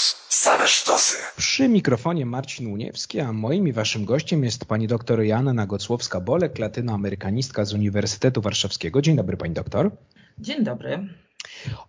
News. 0.00 0.16
Same 0.28 0.66
sztosy. 0.66 1.16
Przy 1.36 1.68
mikrofonie 1.68 2.26
Marcin 2.26 2.66
Uniewski, 2.72 3.20
a 3.20 3.32
moim 3.32 3.68
i 3.68 3.72
waszym 3.72 4.04
gościem 4.04 4.44
jest 4.44 4.64
pani 4.64 4.86
doktor 4.86 5.22
Joanna 5.22 5.66
Gocłowska-Bolek, 5.66 6.58
latynoamerykanistka 6.58 7.64
z 7.64 7.72
Uniwersytetu 7.74 8.40
Warszawskiego. 8.40 9.02
Dzień 9.02 9.16
dobry 9.16 9.36
pani 9.36 9.54
doktor. 9.54 9.90
Dzień 10.38 10.64
dobry. 10.64 11.08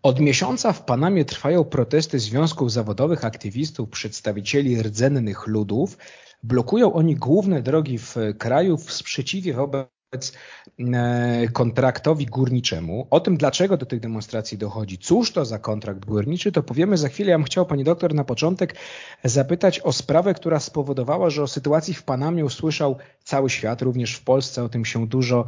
Od 0.03 0.19
miesiąca 0.19 0.73
w 0.73 0.85
Panamie 0.85 1.25
trwają 1.25 1.63
protesty 1.63 2.19
związków 2.19 2.71
zawodowych, 2.71 3.25
aktywistów, 3.25 3.89
przedstawicieli 3.89 4.83
rdzennych 4.83 5.47
ludów. 5.47 5.97
Blokują 6.43 6.93
oni 6.93 7.15
główne 7.15 7.61
drogi 7.61 7.97
w 7.97 8.15
kraju 8.37 8.77
w 8.77 8.91
sprzeciwie 8.91 9.53
wobec 9.53 9.87
E, 10.13 11.47
kontraktowi 11.53 12.25
górniczemu. 12.25 13.07
O 13.09 13.19
tym, 13.19 13.37
dlaczego 13.37 13.77
do 13.77 13.85
tych 13.85 13.99
demonstracji 13.99 14.57
dochodzi, 14.57 14.97
cóż 14.97 15.31
to 15.31 15.45
za 15.45 15.59
kontrakt 15.59 16.05
górniczy, 16.05 16.51
to 16.51 16.63
powiemy 16.63 16.97
za 16.97 17.09
chwilę. 17.09 17.31
Ja 17.31 17.37
bym 17.37 17.45
chciał 17.45 17.65
Pani 17.65 17.83
doktor 17.83 18.13
na 18.13 18.23
początek 18.23 18.75
zapytać 19.23 19.79
o 19.79 19.93
sprawę, 19.93 20.33
która 20.33 20.59
spowodowała, 20.59 21.29
że 21.29 21.43
o 21.43 21.47
sytuacji 21.47 21.93
w 21.93 22.03
Panamie 22.03 22.45
usłyszał 22.45 22.97
cały 23.23 23.49
świat, 23.49 23.81
również 23.81 24.15
w 24.15 24.23
Polsce 24.23 24.63
o 24.63 24.69
tym 24.69 24.85
się 24.85 25.07
dużo 25.07 25.45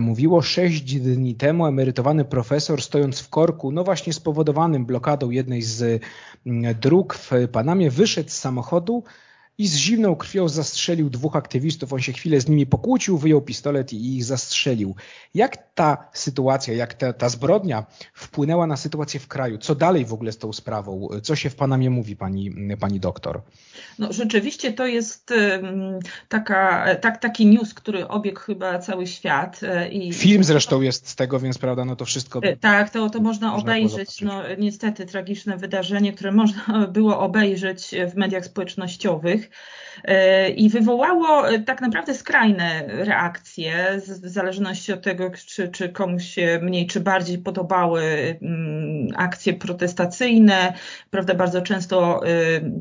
mówiło. 0.00 0.42
Sześć 0.42 0.94
dni 0.94 1.34
temu 1.34 1.66
emerytowany 1.66 2.24
profesor 2.24 2.82
stojąc 2.82 3.20
w 3.20 3.28
korku, 3.28 3.72
no 3.72 3.84
właśnie 3.84 4.12
spowodowanym 4.12 4.86
blokadą 4.86 5.30
jednej 5.30 5.62
z 5.62 6.02
dróg 6.80 7.14
w 7.14 7.30
Panamie, 7.52 7.90
wyszedł 7.90 8.30
z 8.30 8.38
samochodu, 8.38 9.04
i 9.58 9.68
z 9.68 9.76
zimną 9.76 10.16
krwią 10.16 10.48
zastrzelił 10.48 11.10
dwóch 11.10 11.36
aktywistów. 11.36 11.92
On 11.92 12.00
się 12.00 12.12
chwilę 12.12 12.40
z 12.40 12.48
nimi 12.48 12.66
pokłócił, 12.66 13.18
wyjął 13.18 13.40
pistolet 13.40 13.92
i 13.92 14.16
ich 14.16 14.24
zastrzelił. 14.24 14.94
Jak 15.34 15.74
ta 15.74 16.08
sytuacja, 16.12 16.74
jak 16.74 16.94
ta, 16.94 17.12
ta 17.12 17.28
zbrodnia 17.28 17.86
wpłynęła 18.14 18.66
na 18.66 18.76
sytuację 18.76 19.20
w 19.20 19.28
kraju? 19.28 19.58
Co 19.58 19.74
dalej 19.74 20.04
w 20.04 20.12
ogóle 20.12 20.32
z 20.32 20.38
tą 20.38 20.52
sprawą? 20.52 21.08
Co 21.22 21.36
się 21.36 21.50
w 21.50 21.54
Panamie 21.54 21.90
mówi, 21.90 22.16
pani, 22.16 22.50
pani 22.80 23.00
doktor? 23.00 23.42
No, 23.98 24.12
rzeczywiście 24.12 24.72
to 24.72 24.86
jest 24.86 25.32
taka, 26.28 26.86
tak, 27.00 27.20
taki 27.20 27.46
news, 27.46 27.74
który 27.74 28.08
obiegł 28.08 28.40
chyba 28.40 28.78
cały 28.78 29.06
świat. 29.06 29.60
E, 29.62 29.88
I 29.88 30.12
Film 30.12 30.44
zresztą 30.44 30.80
jest 30.80 31.08
z 31.08 31.16
tego, 31.16 31.40
więc 31.40 31.58
prawda, 31.58 31.84
no 31.84 31.96
to 31.96 32.04
wszystko. 32.04 32.40
E, 32.42 32.56
tak, 32.56 32.90
to, 32.90 33.10
to 33.10 33.20
można, 33.20 33.50
można 33.50 33.62
obejrzeć. 33.62 34.20
No, 34.20 34.42
niestety 34.58 35.06
tragiczne 35.06 35.56
wydarzenie, 35.56 36.12
które 36.12 36.32
można 36.32 36.86
było 36.86 37.20
obejrzeć 37.20 37.94
w 38.12 38.16
mediach 38.16 38.44
społecznościowych. 38.44 39.41
E, 40.04 40.48
I 40.50 40.68
wywołało 40.68 41.48
e, 41.48 41.58
tak 41.58 41.80
naprawdę 41.80 42.14
skrajne 42.14 42.84
reakcje, 42.86 44.00
w 44.22 44.28
zależności 44.28 44.92
od 44.92 45.02
tego, 45.02 45.30
czy, 45.46 45.68
czy 45.68 45.88
komuś 45.88 46.24
się 46.24 46.58
mniej 46.62 46.86
czy 46.86 47.00
bardziej 47.00 47.38
podobały 47.38 48.02
mm, 48.42 49.08
akcje 49.16 49.54
protestacyjne. 49.54 50.72
Prawda, 51.10 51.34
bardzo 51.34 51.62
często 51.62 52.26
e, 52.26 52.30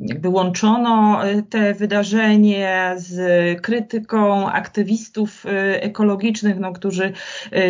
jakby 0.05 0.29
łączono 0.29 1.21
te 1.49 1.73
wydarzenie 1.73 2.93
z 2.97 3.61
krytyką 3.61 4.51
aktywistów 4.51 5.45
ekologicznych, 5.73 6.59
no, 6.59 6.73
którzy 6.73 7.13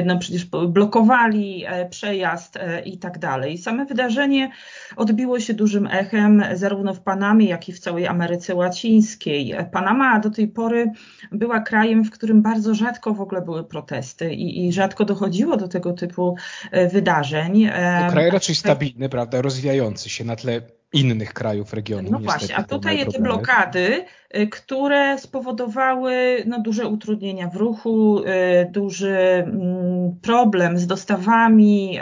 no, 0.06 0.19
przecież 0.19 0.45
blokowali 0.45 1.66
przejazd 1.89 2.59
i 2.86 2.97
tak 2.97 3.19
dalej. 3.19 3.58
Same 3.58 3.86
wydarzenie 3.86 4.52
odbiło 4.95 5.39
się 5.39 5.53
dużym 5.53 5.88
echem 5.88 6.44
zarówno 6.53 6.94
w 6.94 7.00
Panamie, 7.00 7.45
jak 7.45 7.70
i 7.70 7.73
w 7.73 7.80
całej 7.80 8.08
Ameryce 8.08 8.56
Łacińskiej. 8.56 9.56
Panama 9.72 10.20
do 10.20 10.30
tej 10.30 10.47
pory 10.47 10.92
była 11.31 11.59
krajem, 11.59 12.03
w 12.03 12.11
którym 12.11 12.42
bardzo 12.42 12.75
rzadko 12.75 13.14
w 13.14 13.22
ogóle 13.22 13.42
były 13.42 13.64
protesty 13.64 14.34
i, 14.34 14.67
i 14.67 14.73
rzadko 14.73 15.06
dochodziło 15.06 15.58
do 15.58 15.67
tego 15.67 15.94
typu 15.94 16.36
e, 16.72 16.88
wydarzeń. 16.88 17.69
To 18.08 18.12
kraj 18.12 18.30
raczej 18.30 18.56
stabilny, 18.56 19.09
prawda, 19.09 19.42
rozwijający 19.42 20.09
się 20.09 20.23
na 20.23 20.36
tle 20.36 20.62
innych 20.94 21.34
krajów 21.34 21.73
regionu. 21.73 22.09
No 22.11 22.20
właśnie, 22.20 22.56
a 22.56 22.64
tutaj 22.64 23.08
te 23.08 23.20
blokady, 23.20 24.06
y, 24.36 24.47
które 24.47 25.20
spowodowały 25.20 26.44
no, 26.45 26.59
duże 26.59 26.88
utrudnienia 26.88 27.47
w 27.47 27.56
ruchu, 27.56 28.20
y, 28.20 28.72
duży 28.72 29.18
mm, 29.18 30.16
problem 30.22 30.78
z 30.78 30.88
dostawami 30.88 32.00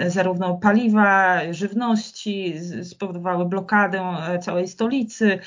y, 0.00 0.10
zarówno 0.10 0.54
paliwa, 0.54 1.40
żywności, 1.50 2.54
spowodowały 2.82 3.46
blokadę 3.46 4.02
całej 4.42 4.68
stolicy 4.68 5.38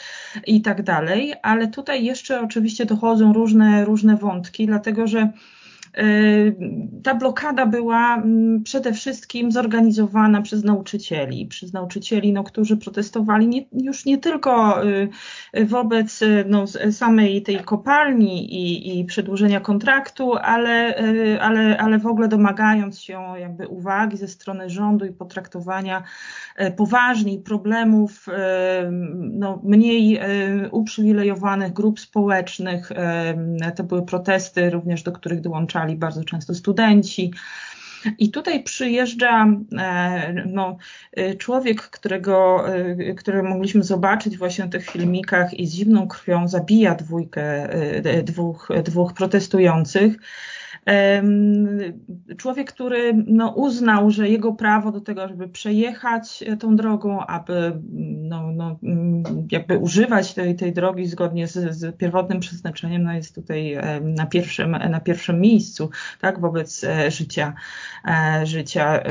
i 0.47 0.61
tak 0.61 0.83
dalej, 0.83 1.33
ale 1.41 1.67
tutaj 1.67 2.05
jeszcze 2.05 2.41
oczywiście 2.41 2.85
dochodzą 2.85 3.33
różne, 3.33 3.85
różne 3.85 4.17
wątki, 4.17 4.65
dlatego 4.65 5.07
że 5.07 5.31
ta 7.03 7.15
blokada 7.15 7.65
była 7.65 8.15
mm, 8.15 8.63
przede 8.63 8.93
wszystkim 8.93 9.51
zorganizowana 9.51 10.41
przez 10.41 10.63
nauczycieli, 10.63 11.45
przez 11.45 11.73
nauczycieli, 11.73 12.33
no, 12.33 12.43
którzy 12.43 12.77
protestowali 12.77 13.47
nie, 13.47 13.65
już 13.71 14.05
nie 14.05 14.17
tylko 14.17 14.83
y, 14.85 15.09
wobec 15.65 16.21
y, 16.21 16.45
no, 16.47 16.65
samej 16.91 17.41
tej 17.41 17.59
kopalni 17.59 18.53
i, 18.53 18.99
i 18.99 19.05
przedłużenia 19.05 19.59
kontraktu, 19.59 20.33
ale, 20.33 20.95
ale, 21.41 21.77
ale 21.77 21.99
w 21.99 22.07
ogóle 22.07 22.27
domagając 22.27 23.01
się 23.01 23.21
jakby 23.39 23.67
uwagi 23.67 24.17
ze 24.17 24.27
strony 24.27 24.69
rządu 24.69 25.05
i 25.05 25.11
potraktowania 25.11 26.03
poważniej 26.77 27.39
problemów 27.39 28.25
no, 29.19 29.61
mniej 29.63 30.19
uprzywilejowanych 30.71 31.73
grup 31.73 31.99
społecznych. 31.99 32.91
To 33.75 33.83
były 33.83 34.05
protesty 34.05 34.69
również, 34.69 35.03
do 35.03 35.11
których 35.11 35.41
bardzo 35.95 36.23
często 36.23 36.55
studenci. 36.55 37.31
I 38.17 38.31
tutaj 38.31 38.63
przyjeżdża 38.63 39.47
e, 39.77 40.33
no, 40.47 40.77
e, 41.13 41.35
człowiek, 41.35 41.81
którego, 41.81 42.67
e, 42.75 43.13
który 43.13 43.43
mogliśmy 43.43 43.83
zobaczyć 43.83 44.37
właśnie 44.37 44.65
w 44.65 44.69
tych 44.69 44.89
filmikach 44.89 45.53
i 45.53 45.67
z 45.67 45.73
zimną 45.73 46.07
krwią 46.07 46.47
zabija 46.47 46.95
dwójkę, 46.95 47.69
dwóch, 48.23 48.69
dwóch 48.83 49.13
protestujących 49.13 50.15
człowiek, 52.37 52.73
który 52.73 53.23
no, 53.27 53.49
uznał, 53.51 54.11
że 54.11 54.29
jego 54.29 54.53
prawo 54.53 54.91
do 54.91 55.01
tego, 55.01 55.27
żeby 55.27 55.47
przejechać 55.47 56.43
e, 56.47 56.57
tą 56.57 56.75
drogą, 56.75 57.25
aby 57.25 57.81
no, 58.21 58.51
no, 58.51 58.79
mm, 58.83 59.23
jakby 59.51 59.77
używać 59.77 60.33
tej, 60.33 60.55
tej 60.55 60.73
drogi 60.73 61.05
zgodnie 61.05 61.47
z, 61.47 61.75
z 61.77 61.97
pierwotnym 61.97 62.39
przeznaczeniem, 62.39 63.03
no, 63.03 63.13
jest 63.13 63.35
tutaj 63.35 63.77
na 64.03 64.25
pierwszym, 64.25 64.71
na 64.71 64.99
pierwszym 64.99 65.41
miejscu 65.41 65.89
tak, 66.21 66.39
wobec 66.39 66.83
e, 66.83 67.11
życia, 67.11 67.53
e, 68.07 68.45
życia 68.45 69.03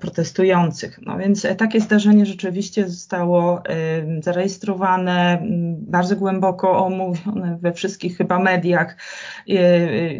protestujących. 0.00 1.00
No 1.06 1.18
więc 1.18 1.46
takie 1.58 1.80
zdarzenie 1.80 2.26
rzeczywiście 2.26 2.88
zostało 2.88 3.62
zarejestrowane, 4.20 5.42
bardzo 5.76 6.16
głęboko 6.16 6.86
omówione 6.86 7.58
we 7.60 7.72
wszystkich 7.72 8.16
chyba 8.16 8.38
mediach 8.38 8.96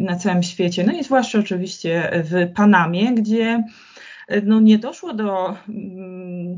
na 0.01 0.15
całym 0.15 0.43
świecie 0.43 0.74
świecie, 0.75 0.91
no 0.91 0.99
i 0.99 1.03
zwłaszcza 1.03 1.39
oczywiście 1.39 2.11
w 2.23 2.53
Panamie, 2.53 3.13
gdzie 3.13 3.63
no 4.43 4.59
nie 4.59 4.77
doszło 4.77 5.13
do 5.13 5.57
mm, 5.69 6.55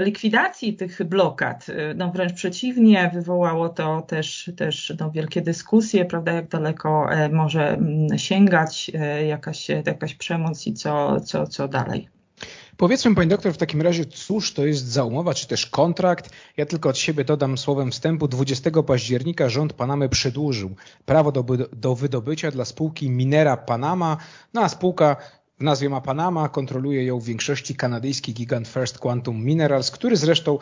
likwidacji 0.00 0.76
tych 0.76 1.04
blokad. 1.04 1.66
No 1.96 2.10
wręcz 2.12 2.32
przeciwnie, 2.32 3.10
wywołało 3.14 3.68
to 3.68 4.02
też, 4.02 4.50
też 4.56 4.92
no 5.00 5.10
wielkie 5.10 5.42
dyskusje, 5.42 6.04
prawda, 6.04 6.32
jak 6.32 6.48
daleko 6.48 7.12
e, 7.12 7.28
może 7.28 7.68
mm, 7.68 8.18
sięgać 8.18 8.90
e, 8.94 9.26
jakaś, 9.26 9.68
jakaś 9.68 10.14
przemoc 10.14 10.66
i 10.66 10.74
co, 10.74 11.20
co, 11.20 11.46
co 11.46 11.68
dalej. 11.68 12.19
Powiedzmy 12.80 13.14
Pani 13.14 13.28
doktor 13.28 13.52
w 13.52 13.56
takim 13.56 13.82
razie, 13.82 14.04
cóż 14.04 14.54
to 14.54 14.66
jest 14.66 14.86
za 14.86 15.04
umowa, 15.04 15.34
czy 15.34 15.46
też 15.46 15.66
kontrakt? 15.66 16.30
Ja 16.56 16.66
tylko 16.66 16.88
od 16.88 16.98
siebie 16.98 17.24
dodam 17.24 17.58
słowem 17.58 17.90
wstępu. 17.90 18.28
20 18.28 18.70
października 18.86 19.48
rząd 19.48 19.72
Panamy 19.72 20.08
przedłużył 20.08 20.70
prawo 21.06 21.32
do, 21.32 21.44
do 21.72 21.94
wydobycia 21.94 22.50
dla 22.50 22.64
spółki 22.64 23.10
Minera 23.10 23.56
Panama, 23.56 24.16
no 24.54 24.62
a 24.62 24.68
spółka 24.68 25.16
w 25.60 25.62
nazwie 25.62 25.88
ma 25.88 26.00
Panama, 26.00 26.48
kontroluje 26.48 27.04
ją 27.04 27.18
w 27.18 27.24
większości 27.24 27.74
kanadyjski 27.74 28.34
gigant 28.34 28.68
First 28.68 28.98
Quantum 28.98 29.44
Minerals, 29.44 29.90
który 29.90 30.16
zresztą 30.16 30.58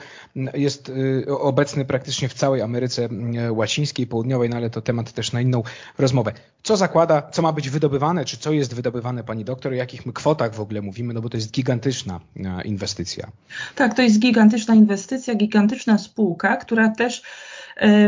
jest 0.55 0.89
y, 0.89 1.39
obecny 1.39 1.85
praktycznie 1.85 2.29
w 2.29 2.35
całej 2.35 2.63
Ameryce 2.63 3.09
y, 3.47 3.53
Łacińskiej, 3.53 4.07
Południowej, 4.07 4.51
no 4.51 4.57
ale 4.57 4.71
to 4.71 4.83
temat 4.83 5.13
też 5.13 5.33
na 5.33 5.41
inną 5.41 5.63
rozmowę. 5.99 6.33
Co 6.63 6.77
zakłada, 6.77 7.23
co 7.33 7.43
ma 7.43 7.53
być 7.53 7.71
wydobywane, 7.71 8.25
czy 8.25 8.37
co 8.37 8.53
jest 8.53 8.75
wydobywane, 8.75 9.25
pani 9.25 9.45
doktor, 9.45 9.73
o 9.73 9.75
jakich 9.75 10.07
my 10.07 10.13
kwotach 10.13 10.55
w 10.55 10.61
ogóle 10.61 10.83
mówimy, 10.83 11.15
no 11.15 11.21
bo 11.21 11.29
to 11.29 11.37
jest 11.37 11.53
gigantyczna 11.53 12.21
y, 12.37 12.41
inwestycja. 12.65 13.29
Tak, 13.75 13.95
to 13.95 14.03
jest 14.03 14.19
gigantyczna 14.19 14.75
inwestycja, 14.75 15.35
gigantyczna 15.35 15.99
spółka, 15.99 16.57
która 16.57 16.89
też 16.89 17.23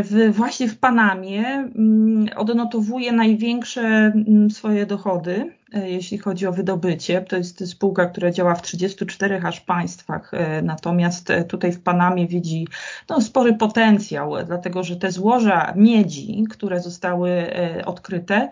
w, 0.03 0.31
właśnie 0.31 0.67
w 0.69 0.77
Panamie 0.77 1.47
mm, 1.47 2.29
odnotowuje 2.35 3.11
największe 3.11 3.81
mm, 3.81 4.51
swoje 4.51 4.85
dochody 4.85 5.51
jeśli 5.73 6.17
chodzi 6.17 6.47
o 6.47 6.51
wydobycie. 6.51 7.21
To 7.21 7.37
jest 7.37 7.69
spółka, 7.69 8.05
która 8.05 8.31
działa 8.31 8.55
w 8.55 8.61
34 8.61 9.41
aż 9.43 9.61
państwach, 9.61 10.31
natomiast 10.63 11.27
tutaj 11.47 11.71
w 11.71 11.81
Panamie 11.81 12.27
widzi 12.27 12.67
no, 13.09 13.21
spory 13.21 13.53
potencjał, 13.53 14.33
dlatego 14.45 14.83
że 14.83 14.95
te 14.95 15.11
złoża 15.11 15.73
miedzi, 15.75 16.43
które 16.49 16.81
zostały 16.81 17.47
odkryte, 17.85 18.49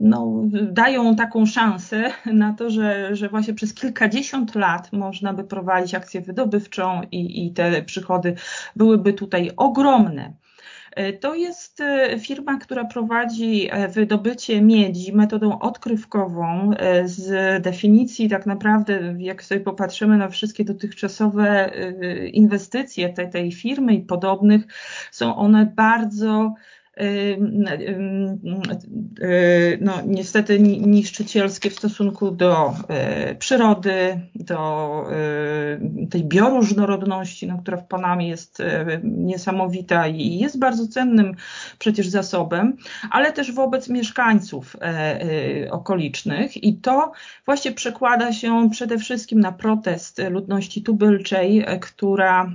no, 0.00 0.42
dają 0.72 1.16
taką 1.16 1.46
szansę 1.46 2.10
na 2.32 2.52
to, 2.52 2.70
że, 2.70 3.16
że 3.16 3.28
właśnie 3.28 3.54
przez 3.54 3.74
kilkadziesiąt 3.74 4.54
lat 4.54 4.92
można 4.92 5.32
by 5.32 5.44
prowadzić 5.44 5.94
akcję 5.94 6.20
wydobywczą 6.20 7.00
i, 7.12 7.46
i 7.46 7.52
te 7.52 7.82
przychody 7.82 8.34
byłyby 8.76 9.12
tutaj 9.12 9.50
ogromne. 9.56 10.32
E, 10.94 11.12
to 11.12 11.34
jest 11.34 11.80
e, 11.80 12.18
firma, 12.18 12.58
która 12.58 12.84
prowadzi 12.84 13.68
e, 13.70 13.88
wydobycie 13.88 14.62
miedzi 14.62 15.12
metodą 15.12 15.58
odkrywkową. 15.58 16.70
Z 17.04 17.62
definicji, 17.62 18.28
tak 18.28 18.46
naprawdę, 18.46 19.14
jak 19.18 19.44
sobie 19.44 19.60
popatrzymy 19.60 20.16
na 20.16 20.28
wszystkie 20.28 20.64
dotychczasowe 20.64 21.70
inwestycje 22.32 23.12
tej, 23.12 23.30
tej 23.30 23.52
firmy 23.52 23.94
i 23.94 24.02
podobnych, 24.02 24.62
są 25.10 25.36
one 25.36 25.72
bardzo 25.76 26.54
no, 29.80 29.92
niestety 30.06 30.60
niszczycielskie 30.60 31.70
w 31.70 31.74
stosunku 31.74 32.30
do 32.30 32.74
e, 32.88 33.34
przyrody, 33.34 34.20
do 34.34 35.04
e, 35.10 36.08
tej 36.10 36.24
bioróżnorodności, 36.24 37.46
no, 37.46 37.58
która 37.58 37.76
w 37.76 37.86
Panamie 37.86 38.28
jest 38.28 38.60
e, 38.60 39.00
niesamowita 39.04 40.06
i 40.08 40.38
jest 40.38 40.58
bardzo 40.58 40.88
cennym 40.88 41.34
przecież 41.78 42.08
zasobem, 42.08 42.76
ale 43.10 43.32
też 43.32 43.52
wobec 43.52 43.88
mieszkańców 43.88 44.76
okolicznych. 45.70 46.64
I 46.64 46.74
to 46.76 47.12
właśnie 47.46 47.72
przekłada 47.72 48.32
się 48.32 48.68
przede 48.70 48.98
wszystkim 48.98 49.40
na 49.40 49.52
protest 49.52 50.22
ludności 50.30 50.82
tubylczej, 50.82 51.64
która 51.80 52.52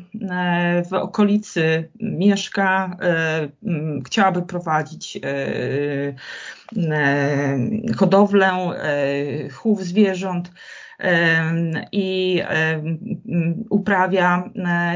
w 0.90 0.94
okolicy 0.94 1.90
mieszka, 2.20 2.98
chciała 4.06 4.30
chciałaby 4.30 4.42
prowadzić 4.42 5.18
e, 5.18 5.22
e, 6.92 7.60
hodowlę, 7.98 8.48
e, 8.48 9.50
chów 9.50 9.84
zwierząt 9.84 10.52
i 11.92 12.42
uprawia 13.70 14.50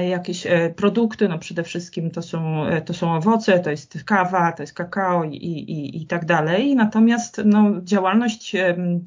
jakieś 0.10 0.48
produkty, 0.76 1.30
no 1.30 1.40
przede 1.40 1.64
wszystkim 1.64 2.12
to 2.12 2.22
są, 2.22 2.66
to 2.86 2.94
są 2.94 3.16
owoce, 3.16 3.60
to 3.60 3.70
jest 3.70 4.04
kawa, 4.04 4.52
to 4.52 4.64
jest 4.64 4.74
kakao 4.74 5.24
i, 5.24 5.36
i, 5.36 6.02
i 6.02 6.08
tak 6.08 6.26
dalej. 6.26 6.76
Natomiast 6.76 7.42
no, 7.46 7.72
działalność 7.84 8.56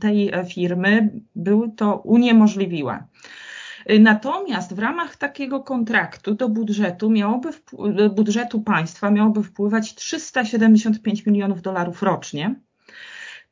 tej 0.00 0.32
firmy 0.48 1.10
były 1.34 1.70
to 1.70 1.96
uniemożliwiła. 1.96 3.06
Natomiast 4.00 4.74
w 4.74 4.78
ramach 4.78 5.16
takiego 5.16 5.60
kontraktu 5.60 6.34
do 6.34 6.48
budżetu 6.48 7.10
miałoby, 7.10 7.48
budżetu 8.14 8.60
państwa 8.60 9.10
miałoby 9.10 9.42
wpływać 9.42 9.94
375 9.94 11.26
milionów 11.26 11.62
dolarów 11.62 12.02
rocznie. 12.02 12.54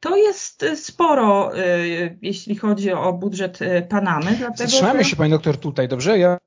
To 0.01 0.17
jest 0.17 0.65
sporo, 0.75 1.59
y, 1.59 2.19
jeśli 2.23 2.57
chodzi 2.57 2.93
o 2.93 3.13
budżet 3.13 3.63
y, 3.63 3.87
Panamy. 3.89 4.25
Dlatego, 4.27 4.57
Zatrzymamy 4.57 5.05
że... 5.05 5.11
się, 5.11 5.17
pani 5.17 5.31
doktor, 5.31 5.57
tutaj, 5.57 5.89
dobrze? 5.89 6.19
Ja 6.19 6.39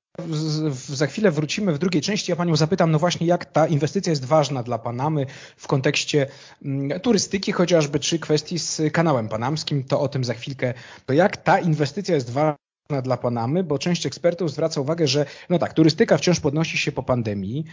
za 0.71 1.07
chwilę 1.07 1.31
wrócimy 1.31 1.73
w 1.73 1.77
drugiej 1.77 2.01
części. 2.01 2.31
Ja 2.31 2.35
panią 2.35 2.55
zapytam, 2.55 2.91
no 2.91 2.99
właśnie, 2.99 3.27
jak 3.27 3.45
ta 3.45 3.67
inwestycja 3.67 4.09
jest 4.09 4.25
ważna 4.25 4.63
dla 4.63 4.77
Panamy 4.77 5.25
w 5.57 5.67
kontekście 5.67 6.27
mm, 6.65 6.99
turystyki 6.99 7.51
chociażby, 7.51 7.99
czy 7.99 8.19
kwestii 8.19 8.59
z 8.59 8.81
kanałem 8.93 9.29
panamskim, 9.29 9.83
to 9.83 10.01
o 10.01 10.07
tym 10.07 10.23
za 10.23 10.33
chwilkę. 10.33 10.73
To 11.05 11.13
jak 11.13 11.37
ta 11.37 11.59
inwestycja 11.59 12.15
jest 12.15 12.29
ważna 12.29 12.66
dla 13.03 13.17
Panamy, 13.17 13.63
bo 13.63 13.79
część 13.79 14.05
ekspertów 14.05 14.51
zwraca 14.51 14.81
uwagę, 14.81 15.07
że 15.07 15.25
no 15.49 15.59
tak, 15.59 15.73
turystyka 15.73 16.17
wciąż 16.17 16.39
podnosi 16.39 16.77
się 16.77 16.91
po 16.91 17.03
pandemii. 17.03 17.65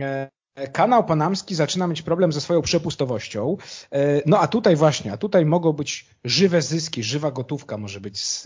E, 0.00 0.68
kanał 0.72 1.04
panamski 1.04 1.54
zaczyna 1.54 1.86
mieć 1.86 2.02
problem 2.02 2.32
ze 2.32 2.40
swoją 2.40 2.62
przepustowością. 2.62 3.56
E, 3.92 4.22
no 4.26 4.38
a 4.38 4.48
tutaj 4.48 4.76
właśnie, 4.76 5.12
a 5.12 5.16
tutaj 5.16 5.46
mogą 5.46 5.72
być 5.72 6.06
żywe 6.24 6.62
zyski, 6.62 7.02
żywa 7.02 7.30
gotówka 7.30 7.78
może 7.78 8.00
być 8.00 8.18
z, 8.18 8.42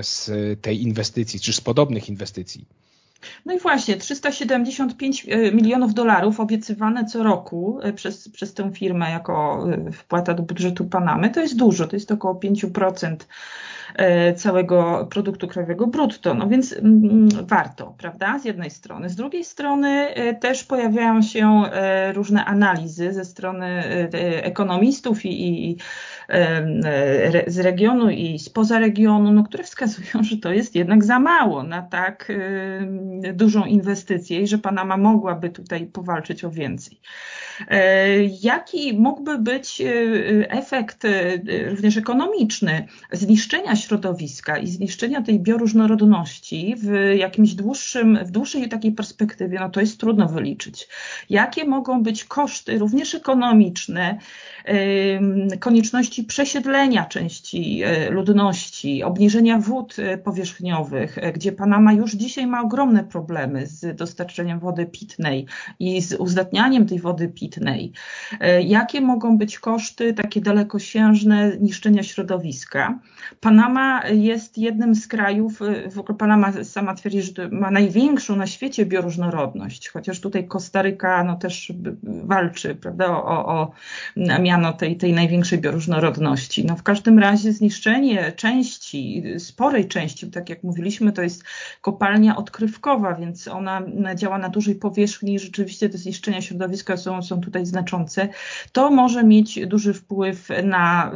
z 0.00 0.30
tej 0.62 0.82
inwestycji, 0.82 1.40
czy 1.40 1.52
z 1.52 1.60
podobnych 1.60 2.08
inwestycji. 2.08 2.66
No 3.46 3.54
i 3.54 3.58
właśnie, 3.58 3.96
375 3.96 5.26
e, 5.28 5.52
milionów 5.52 5.94
dolarów 5.94 6.40
obiecywane 6.40 7.04
co 7.04 7.22
roku 7.22 7.78
przez, 7.94 8.28
przez 8.28 8.54
tę 8.54 8.70
firmę 8.72 9.10
jako 9.10 9.66
wpłata 9.92 10.34
do 10.34 10.42
budżetu 10.42 10.84
Panamy, 10.84 11.30
to 11.30 11.40
jest 11.40 11.56
dużo, 11.56 11.86
to 11.86 11.96
jest 11.96 12.12
około 12.12 12.34
5% 12.34 13.16
E, 13.16 13.24
całego 14.36 15.06
produktu 15.10 15.48
krajowego 15.48 15.86
brutto. 15.86 16.34
No 16.34 16.48
więc 16.48 16.72
mm, 16.72 17.28
warto, 17.42 17.94
prawda, 17.98 18.38
z 18.38 18.44
jednej 18.44 18.70
strony. 18.70 19.08
Z 19.08 19.16
drugiej 19.16 19.44
strony 19.44 19.88
e, 19.88 20.34
też 20.34 20.64
pojawiają 20.64 21.22
się 21.22 21.62
e, 21.72 22.12
różne 22.12 22.44
analizy 22.44 23.12
ze 23.12 23.24
strony 23.24 23.82
ekonomistów 24.42 25.24
i, 25.24 25.70
i 25.70 25.76
z 27.46 27.58
regionu 27.58 28.10
i 28.10 28.38
spoza 28.38 28.78
regionu, 28.78 29.32
no, 29.32 29.44
które 29.44 29.64
wskazują, 29.64 30.24
że 30.30 30.36
to 30.36 30.52
jest 30.52 30.74
jednak 30.74 31.04
za 31.04 31.20
mało 31.20 31.62
na 31.62 31.82
tak 31.82 32.32
dużą 33.32 33.64
inwestycję 33.64 34.40
i 34.40 34.46
że 34.46 34.58
Panama 34.58 34.96
mogłaby 34.96 35.50
tutaj 35.50 35.86
powalczyć 35.86 36.44
o 36.44 36.50
więcej. 36.50 37.00
Jaki 38.42 38.98
mógłby 38.98 39.38
być 39.38 39.82
efekt 40.48 41.06
również 41.66 41.96
ekonomiczny 41.96 42.86
zniszczenia 43.12 43.76
środowiska 43.76 44.58
i 44.58 44.66
zniszczenia 44.66 45.22
tej 45.22 45.40
bioróżnorodności 45.40 46.74
w 46.78 47.14
jakimś 47.16 47.54
dłuższym, 47.54 48.18
w 48.24 48.30
dłuższej 48.30 48.68
takiej 48.68 48.92
perspektywie, 48.92 49.58
no 49.60 49.70
to 49.70 49.80
jest 49.80 50.00
trudno 50.00 50.28
wyliczyć. 50.28 50.88
Jakie 51.30 51.64
mogą 51.64 52.02
być 52.02 52.24
koszty 52.24 52.78
również 52.78 53.14
ekonomiczne, 53.14 54.18
konieczności 55.60 56.24
przesiedlenia 56.24 57.04
części 57.04 57.82
e, 57.82 58.10
ludności, 58.10 59.02
obniżenia 59.02 59.58
wód 59.58 59.96
e, 59.98 60.18
powierzchniowych, 60.18 61.18
e, 61.18 61.32
gdzie 61.32 61.52
Panama 61.52 61.92
już 61.92 62.12
dzisiaj 62.12 62.46
ma 62.46 62.62
ogromne 62.62 63.04
problemy 63.04 63.66
z 63.66 63.96
dostarczeniem 63.96 64.60
wody 64.60 64.86
pitnej 64.86 65.46
i 65.78 66.02
z 66.02 66.14
uzdatnianiem 66.14 66.86
tej 66.86 66.98
wody 66.98 67.28
pitnej. 67.28 67.49
Jakie 68.64 69.00
mogą 69.00 69.38
być 69.38 69.58
koszty 69.58 70.14
takie 70.14 70.40
dalekosiężne 70.40 71.56
niszczenia 71.60 72.02
środowiska? 72.02 72.98
Panama 73.40 74.08
jest 74.08 74.58
jednym 74.58 74.94
z 74.94 75.08
krajów, 75.08 75.60
w 75.90 75.98
ogóle 75.98 76.18
Panama 76.18 76.52
sama 76.64 76.94
twierdzi, 76.94 77.22
że 77.22 77.48
ma 77.48 77.70
największą 77.70 78.36
na 78.36 78.46
świecie 78.46 78.86
bioróżnorodność, 78.86 79.88
chociaż 79.88 80.20
tutaj 80.20 80.48
Kostaryka 80.48 81.24
no, 81.24 81.36
też 81.36 81.72
walczy 82.04 82.74
prawda, 82.74 83.06
o, 83.06 83.46
o 83.46 83.72
miano 84.16 84.72
tej, 84.72 84.96
tej 84.96 85.12
największej 85.12 85.58
bioróżnorodności. 85.58 86.64
No, 86.64 86.76
w 86.76 86.82
każdym 86.82 87.18
razie 87.18 87.52
zniszczenie 87.52 88.32
części, 88.32 89.22
sporej 89.38 89.88
części, 89.88 90.30
tak 90.30 90.50
jak 90.50 90.62
mówiliśmy, 90.62 91.12
to 91.12 91.22
jest 91.22 91.44
kopalnia 91.80 92.36
odkrywkowa, 92.36 93.14
więc 93.14 93.48
ona 93.48 93.82
działa 94.14 94.38
na 94.38 94.48
dużej 94.48 94.74
powierzchni 94.74 95.34
i 95.34 95.38
rzeczywiście 95.38 95.88
te 95.88 95.98
zniszczenia 95.98 96.42
środowiska 96.42 96.96
są, 96.96 97.22
są 97.22 97.39
tutaj 97.40 97.66
znaczące. 97.66 98.28
To 98.72 98.90
może 98.90 99.24
mieć 99.24 99.66
duży 99.66 99.94
wpływ 99.94 100.48
na 100.64 101.12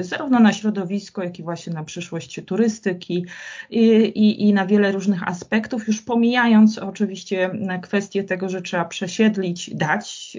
zarówno 0.00 0.40
na 0.40 0.52
środowisko, 0.52 1.22
jak 1.22 1.38
i 1.38 1.42
właśnie 1.42 1.72
na 1.72 1.84
przyszłość 1.84 2.40
turystyki 2.46 3.24
i, 3.70 3.80
i, 3.90 4.48
i 4.48 4.52
na 4.52 4.66
wiele 4.66 4.92
różnych 4.92 5.28
aspektów, 5.28 5.88
już 5.88 6.02
pomijając 6.02 6.78
oczywiście 6.78 7.50
kwestię 7.82 8.24
tego, 8.24 8.48
że 8.48 8.62
trzeba 8.62 8.84
przesiedlić, 8.84 9.74
dać 9.74 10.36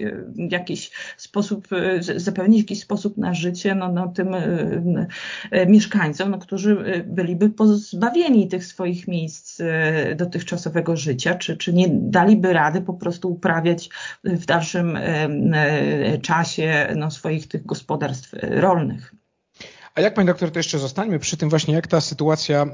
w 0.48 0.52
jakiś 0.52 0.90
sposób, 1.16 1.68
zapewnić 2.16 2.58
jakiś 2.58 2.80
sposób 2.80 3.16
na 3.16 3.34
życie 3.34 3.74
no, 3.74 3.92
no, 3.92 4.08
tym 4.08 4.28
mieszkańcom, 5.66 6.30
no, 6.30 6.38
którzy 6.38 7.04
byliby 7.06 7.50
pozbawieni 7.50 8.48
tych 8.48 8.64
swoich 8.64 9.08
miejsc 9.08 9.62
dotychczasowego 10.16 10.96
życia, 10.96 11.34
czy, 11.34 11.56
czy 11.56 11.72
nie 11.72 11.86
daliby 11.90 12.52
rady 12.52 12.80
po 12.80 12.94
prostu 12.94 13.32
uprawiać 13.32 13.90
w 14.24 14.46
dalszym 14.46 14.98
czasie 16.22 16.94
no, 16.96 17.10
swoich 17.10 17.48
tych 17.48 17.66
gospodarstw 17.66 18.34
rolnych. 18.42 19.14
A 19.94 20.00
jak 20.00 20.14
pani 20.14 20.26
doktor, 20.26 20.50
to 20.50 20.58
jeszcze 20.58 20.78
zostańmy 20.78 21.18
przy 21.18 21.36
tym 21.36 21.50
właśnie, 21.50 21.74
jak 21.74 21.86
ta 21.86 22.00
sytuacja 22.00 22.62
e, 22.62 22.68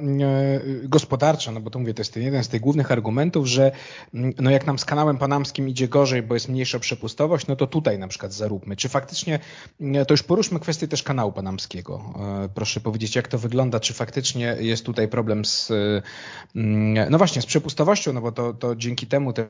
gospodarcza, 0.83 1.53
no 1.53 1.61
bo 1.61 1.71
to 1.71 1.79
mówię, 1.79 1.95
to 1.95 2.01
jest 2.01 2.15
ten 2.15 2.23
jeden 2.23 2.45
z 2.45 2.49
tych 2.49 2.61
głównych 2.61 2.93
argumentów, 2.93 3.47
że 3.47 3.73
no 4.13 4.51
jak 4.51 4.67
nam 4.67 4.79
z 4.79 4.85
kanałem 4.85 5.19
panamskim 5.19 5.69
idzie 5.69 5.89
gorzej, 5.89 6.23
bo 6.23 6.35
jest 6.35 6.49
mniejsza 6.49 6.79
przepustowość, 6.79 7.47
no 7.47 7.57
to 7.57 7.67
tutaj 7.67 7.99
na 7.99 8.09
przykład 8.09 8.33
zaróbmy. 8.33 8.77
Czy 8.77 8.89
faktycznie, 8.89 9.39
to 9.79 10.15
już 10.15 10.23
poruszmy 10.23 10.61
kwestię 10.61 10.89
też 10.89 11.03
kanału 11.03 11.33
panamskiego. 11.33 12.15
E, 12.45 12.49
proszę 12.55 12.81
powiedzieć, 12.81 13.17
jak 13.17 13.29
to 13.29 13.39
wygląda, 13.39 13.81
czy 13.81 13.95
faktycznie 13.95 14.57
jest 14.61 14.87
tutaj 14.87 15.09
problem 15.09 15.45
z, 15.45 15.73
no 17.11 17.19
właśnie, 17.19 17.43
z 17.43 17.47
przepustowością, 17.47 18.13
no 18.13 18.21
bo 18.21 18.33
to, 18.33 18.55
to 18.55 18.77
dzięki 18.77 19.07
temu 19.07 19.33
też 19.33 19.47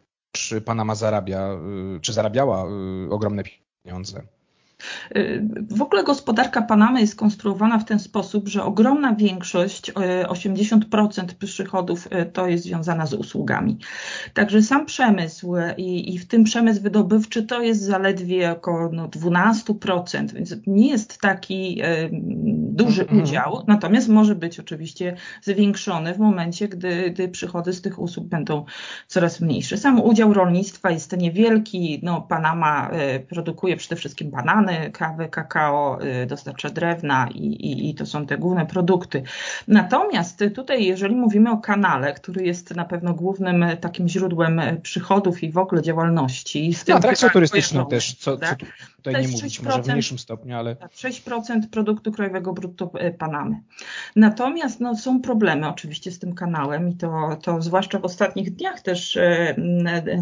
Panama 0.64 0.94
zarabia, 0.94 1.40
e, 1.40 1.58
czy 2.00 2.12
zarabiała 2.12 2.64
ogromne 3.10 3.42
pieniądze. 3.84 4.22
W 5.70 5.82
ogóle 5.82 6.04
gospodarka 6.04 6.62
Panamy 6.62 7.00
jest 7.00 7.16
konstruowana 7.16 7.78
w 7.78 7.84
ten 7.84 7.98
sposób, 7.98 8.48
że 8.48 8.62
ogromna 8.62 9.14
większość, 9.14 9.92
80% 9.92 11.24
przychodów 11.46 12.08
to 12.32 12.48
jest 12.48 12.64
związana 12.64 13.06
z 13.06 13.14
usługami. 13.14 13.78
Także 14.34 14.62
sam 14.62 14.86
przemysł 14.86 15.54
i, 15.76 16.14
i 16.14 16.18
w 16.18 16.26
tym 16.26 16.44
przemysł 16.44 16.82
wydobywczy 16.82 17.42
to 17.42 17.62
jest 17.62 17.82
zaledwie 17.82 18.50
około 18.52 18.88
no, 18.92 19.08
12%, 19.08 20.32
więc 20.32 20.54
nie 20.66 20.88
jest 20.88 21.20
taki 21.20 21.82
duży 22.76 23.02
mm 23.02 23.14
-hmm. 23.14 23.22
udział, 23.22 23.64
natomiast 23.66 24.08
może 24.08 24.34
być 24.34 24.60
oczywiście 24.60 25.16
zwiększony 25.42 26.14
w 26.14 26.18
momencie, 26.18 26.68
gdy, 26.68 27.10
gdy 27.10 27.28
przychody 27.28 27.72
z 27.72 27.82
tych 27.82 27.98
usług 27.98 28.26
będą 28.26 28.64
coraz 29.06 29.40
mniejsze. 29.40 29.76
Sam 29.76 30.00
udział 30.00 30.34
rolnictwa 30.34 30.90
jest 30.90 31.16
niewielki. 31.16 32.00
No, 32.02 32.22
Panama 32.22 32.90
y, 33.16 33.20
produkuje 33.20 33.76
przede 33.76 33.96
wszystkim 33.96 34.30
banany, 34.30 34.75
kawę, 34.92 35.28
kakao, 35.28 35.98
y, 36.22 36.26
dostarcza 36.26 36.70
drewna 36.70 37.28
i, 37.34 37.46
i, 37.46 37.90
i 37.90 37.94
to 37.94 38.06
są 38.06 38.26
te 38.26 38.38
główne 38.38 38.66
produkty. 38.66 39.22
Natomiast 39.68 40.44
tutaj, 40.54 40.84
jeżeli 40.84 41.16
mówimy 41.16 41.50
o 41.50 41.56
kanale, 41.56 42.12
który 42.12 42.44
jest 42.44 42.74
na 42.74 42.84
pewno 42.84 43.14
głównym 43.14 43.64
takim 43.80 44.08
źródłem 44.08 44.60
przychodów 44.82 45.42
i 45.42 45.52
w 45.52 45.58
ogóle 45.58 45.82
działalności. 45.82 46.74
Z 46.74 46.84
tym 46.84 46.96
atrakcją 46.96 47.30
turystyczną 47.30 47.86
też, 47.86 48.14
co, 48.14 48.36
co 48.36 48.46
tutaj 48.96 49.22
nie 49.22 49.28
mówić, 49.28 49.62
może 49.62 49.82
w 49.82 49.86
mniejszym 49.86 50.18
stopniu, 50.18 50.56
ale... 50.56 50.74
6% 50.74 51.46
tak, 51.46 51.70
produktu 51.70 52.12
krajowego 52.12 52.52
brutto 52.52 52.90
y, 53.06 53.12
Panamy. 53.18 53.60
Natomiast 54.16 54.80
no, 54.80 54.96
są 54.96 55.20
problemy 55.20 55.68
oczywiście 55.68 56.10
z 56.10 56.18
tym 56.18 56.34
kanałem 56.34 56.88
i 56.88 56.96
to, 56.96 57.38
to 57.42 57.62
zwłaszcza 57.62 57.98
w 57.98 58.04
ostatnich 58.04 58.54
dniach 58.54 58.80
też 58.80 59.18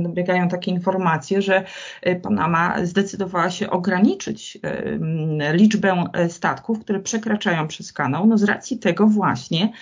dobiegają 0.00 0.48
takie 0.48 0.70
informacje, 0.70 1.42
że 1.42 1.64
e, 2.02 2.16
Panama 2.16 2.86
zdecydowała 2.86 3.50
się 3.50 3.70
ograniczyć 3.70 4.33
e, 4.62 5.56
liczbę 5.56 6.04
e, 6.12 6.30
statków, 6.30 6.80
które 6.80 7.00
przekraczają 7.00 7.68
przez 7.68 7.92
kanał, 7.92 8.26
no 8.26 8.38
z 8.38 8.44
racji 8.44 8.78
tego 8.78 9.06
właśnie, 9.06 9.72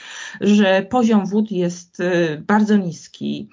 że 0.41 0.87
poziom 0.91 1.27
wód 1.27 1.51
jest 1.51 2.03
bardzo 2.47 2.77
niski. 2.77 3.49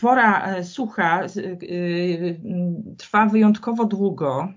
Pora 0.00 0.62
sucha 0.62 1.26
trwa 2.96 3.26
wyjątkowo 3.26 3.84
długo 3.84 4.48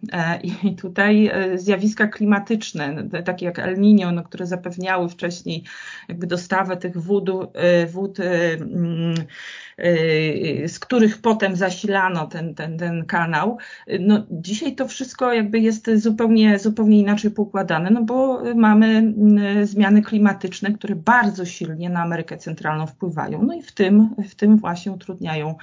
i 0.44 0.76
tutaj 0.76 1.32
zjawiska 1.56 2.08
klimatyczne, 2.08 3.10
takie 3.26 3.46
jak 3.46 3.60
El 3.60 3.78
Niño, 3.78 4.14
no, 4.14 4.24
które 4.24 4.46
zapewniały 4.46 5.10
wcześniej 5.10 5.64
jakby 6.10 6.28
dostawę 6.28 6.78
tych 6.78 6.98
wód, 6.98 7.30
wód 7.92 8.18
Y, 9.86 10.68
z 10.68 10.80
których 10.80 11.22
potem 11.22 11.56
zasilano 11.56 12.28
ten, 12.28 12.56
ten, 12.56 12.78
ten 12.78 13.06
kanał. 13.06 13.58
No, 14.00 14.26
dzisiaj 14.32 14.76
to 14.76 14.88
wszystko 14.88 15.34
jakby 15.34 15.60
jest 15.60 15.90
zupełnie, 15.96 16.60
zupełnie 16.60 17.00
inaczej 17.00 17.32
poukładane, 17.32 17.90
no 17.90 18.04
bo 18.04 18.44
mamy 18.56 19.14
y, 19.62 19.66
zmiany 19.66 20.02
klimatyczne, 20.02 20.72
które 20.72 20.96
bardzo 20.96 21.46
silnie 21.46 21.90
na 21.90 22.02
Amerykę 22.02 22.38
Centralną 22.38 22.88
wpływają. 22.88 23.44
No 23.44 23.54
i 23.54 23.62
w 23.62 23.72
tym, 23.72 24.10
w 24.24 24.36
tym 24.36 24.58
właśnie 24.58 24.92
utrudniają 24.92 25.56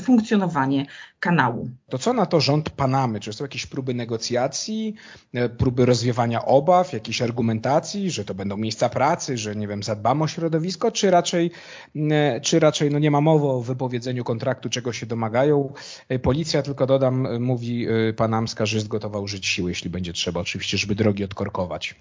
funkcjonowanie 0.00 0.86
kanału. 1.20 1.70
To 1.88 1.98
co 1.98 2.12
na 2.12 2.26
to 2.26 2.40
rząd 2.40 2.70
Panamy? 2.70 3.20
Czy 3.20 3.32
są 3.32 3.44
jakieś 3.44 3.66
próby 3.66 3.94
negocjacji, 3.94 4.94
e, 5.34 5.48
próby 5.48 5.86
rozwiewania 5.86 6.44
obaw, 6.44 6.92
jakiejś 6.92 7.22
argumentacji, 7.22 8.10
że 8.10 8.24
to 8.24 8.34
będą 8.34 8.56
miejsca 8.56 8.88
pracy, 8.88 9.38
że 9.38 9.56
nie 9.56 9.68
wiem, 9.68 9.82
zadbamy 9.82 10.24
o 10.24 10.28
środowisko, 10.28 10.90
czy 10.92 11.10
raczej, 11.10 11.50
e, 11.96 12.40
czy 12.40 12.60
raczej 12.60 12.90
no 12.90 12.98
nie 12.98 13.10
ma 13.10 13.20
mowy 13.20 13.46
o 13.46 13.60
wypowiedzeniu 13.60 14.24
kontraktu, 14.24 14.70
czego 14.70 14.92
się 14.92 15.06
domagają. 15.06 15.72
E, 16.08 16.18
policja, 16.18 16.62
tylko 16.62 16.86
dodam, 16.86 17.42
mówi 17.42 17.86
panamska, 18.16 18.66
że 18.66 18.76
jest 18.76 18.88
gotowa 18.88 19.18
użyć 19.18 19.46
siły, 19.46 19.70
jeśli 19.70 19.90
będzie 19.90 20.12
trzeba, 20.12 20.40
oczywiście, 20.40 20.78
żeby 20.78 20.94
drogi 20.94 21.24
odkorkować. 21.24 21.94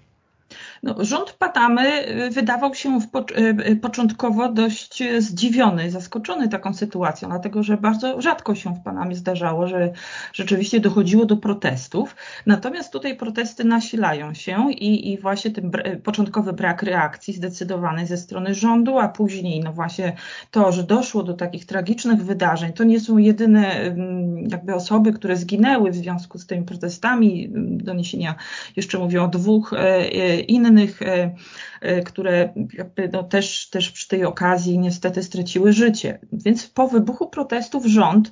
No, 0.83 0.95
rząd 0.99 1.33
Patamy 1.33 2.09
y, 2.09 2.29
wydawał 2.29 2.75
się 2.75 2.99
po, 3.11 3.19
y, 3.19 3.69
y, 3.69 3.75
początkowo 3.75 4.49
dość 4.49 5.03
zdziwiony, 5.19 5.91
zaskoczony 5.91 6.49
taką 6.49 6.73
sytuacją, 6.73 7.29
dlatego 7.29 7.63
że 7.63 7.77
bardzo 7.77 8.21
rzadko 8.21 8.55
się 8.55 8.75
w 8.75 8.83
Panamie 8.83 9.15
zdarzało, 9.15 9.67
że 9.67 9.91
rzeczywiście 10.33 10.79
dochodziło 10.79 11.25
do 11.25 11.37
protestów. 11.37 12.15
Natomiast 12.45 12.91
tutaj 12.91 13.17
protesty 13.17 13.63
nasilają 13.63 14.33
się 14.33 14.71
i, 14.71 15.11
i 15.11 15.17
właśnie 15.17 15.51
ten 15.51 15.71
początkowy 16.03 16.53
brak 16.53 16.83
reakcji 16.83 17.33
zdecydowanej 17.33 18.07
ze 18.07 18.17
strony 18.17 18.53
rządu, 18.53 18.99
a 18.99 19.07
później 19.07 19.59
no 19.63 19.73
właśnie 19.73 20.15
to, 20.51 20.71
że 20.71 20.83
doszło 20.83 21.23
do 21.23 21.33
takich 21.33 21.65
tragicznych 21.65 22.25
wydarzeń, 22.25 22.73
to 22.73 22.83
nie 22.83 22.99
są 22.99 23.17
jedyne 23.17 23.95
jakby 24.47 24.75
osoby, 24.75 25.13
które 25.13 25.35
zginęły 25.35 25.91
w 25.91 25.95
związku 25.95 26.37
z 26.37 26.45
tymi 26.45 26.65
protestami. 26.65 27.49
Doniesienia 27.55 28.35
jeszcze 28.75 28.99
mówią 28.99 29.23
o 29.23 29.27
dwóch 29.27 29.73
innych 30.47 30.68
innych, 30.69 31.01
e, 31.01 31.35
e, 31.81 32.01
które 32.01 32.53
no 33.13 33.23
też, 33.23 33.69
też 33.69 33.91
przy 33.91 34.07
tej 34.07 34.25
okazji 34.25 34.79
niestety 34.79 35.23
straciły 35.23 35.73
życie. 35.73 36.19
Więc 36.33 36.67
po 36.67 36.87
wybuchu 36.87 37.29
protestów 37.29 37.85
rząd 37.85 38.31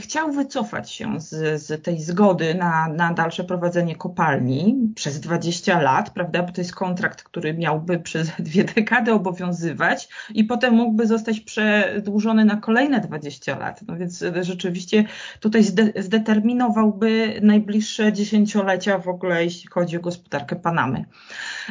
chciał 0.00 0.32
wycofać 0.32 0.90
się 0.90 1.20
z, 1.20 1.62
z 1.62 1.84
tej 1.84 2.00
zgody 2.00 2.54
na, 2.54 2.88
na 2.88 3.14
dalsze 3.14 3.44
prowadzenie 3.44 3.96
kopalni 3.96 4.92
przez 4.94 5.20
20 5.20 5.80
lat, 5.80 6.10
prawda, 6.10 6.42
bo 6.42 6.52
to 6.52 6.60
jest 6.60 6.74
kontrakt, 6.74 7.22
który 7.22 7.54
miałby 7.54 7.98
przez 7.98 8.30
dwie 8.38 8.64
dekady 8.64 9.12
obowiązywać 9.12 10.08
i 10.34 10.44
potem 10.44 10.74
mógłby 10.74 11.06
zostać 11.06 11.40
przedłużony 11.40 12.44
na 12.44 12.56
kolejne 12.56 13.00
20 13.00 13.58
lat. 13.58 13.80
No 13.88 13.96
więc 13.96 14.24
rzeczywiście 14.40 15.04
tutaj 15.40 15.62
zde, 15.64 15.92
zdeterminowałby 15.96 17.40
najbliższe 17.42 18.12
dziesięciolecia 18.12 18.98
w 18.98 19.08
ogóle, 19.08 19.44
jeśli 19.44 19.68
chodzi 19.70 19.96
o 19.96 20.00
gospodarkę 20.00 20.56
Panamy. 20.56 21.04